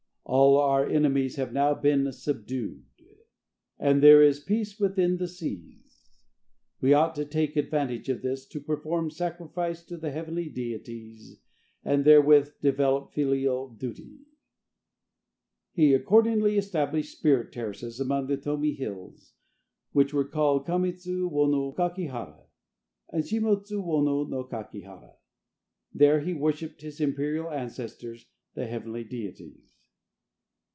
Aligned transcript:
All 0.23 0.55
our 0.55 0.87
enemies 0.87 1.35
have 1.35 1.51
now 1.51 1.73
been 1.73 2.09
subdued, 2.13 2.85
and 3.77 4.01
there 4.01 4.23
is 4.23 4.39
peace 4.39 4.79
within 4.79 5.17
the 5.17 5.27
seas. 5.27 6.07
We 6.79 6.93
ought 6.93 7.15
to 7.15 7.25
take 7.25 7.57
advantage 7.57 8.07
of 8.07 8.21
this 8.21 8.45
to 8.49 8.61
perform 8.61 9.09
sacrifice 9.09 9.83
to 9.85 9.97
the 9.97 10.09
heavenly 10.09 10.47
deities, 10.47 11.41
and 11.83 12.05
therewith 12.05 12.61
develop 12.61 13.11
filial 13.11 13.67
duty." 13.71 14.19
He 15.73 15.93
accordingly 15.93 16.57
established 16.57 17.17
spirit 17.17 17.51
terraces 17.51 17.99
among 17.99 18.27
the 18.27 18.37
Tomi 18.37 18.73
hills, 18.73 19.33
which 19.91 20.13
were 20.13 20.23
called 20.27 20.65
Kami 20.65 20.93
tsu 20.93 21.29
wono 21.29 21.51
no 21.51 21.71
Kaki 21.73 22.05
hara 22.05 22.45
and 23.09 23.25
Shimo 23.27 23.57
tsu 23.59 23.81
wono 23.83 24.29
no 24.29 24.45
Kaki 24.45 24.81
hara. 24.81 25.11
There 25.93 26.21
he 26.21 26.33
worshipped 26.33 26.83
his 26.83 27.01
imperial 27.01 27.49
ancestors, 27.51 28.27
the 28.53 28.67
heavenly 28.67 29.03
deities. 29.03 29.73